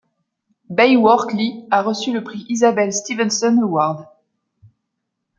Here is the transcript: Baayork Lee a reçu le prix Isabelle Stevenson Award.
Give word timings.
Baayork 0.71 1.31
Lee 1.33 1.67
a 1.69 1.83
reçu 1.83 2.11
le 2.11 2.23
prix 2.23 2.43
Isabelle 2.49 2.91
Stevenson 2.91 3.59
Award. 3.61 4.07